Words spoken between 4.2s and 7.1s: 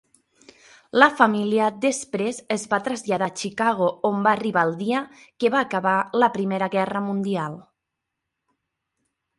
va arribar el dia que va acabar la Primera Guerra